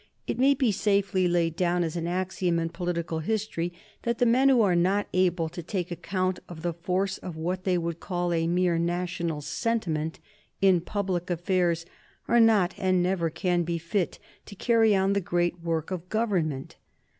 [0.25, 4.49] It may be safely laid down as an axiom in political history that the men
[4.49, 8.33] who are not able to take account of the force of what they would call
[8.33, 10.19] a mere national sentiment
[10.59, 11.85] in public affairs
[12.27, 14.17] are not and never can be fit
[14.47, 16.77] to carry on the great work of government.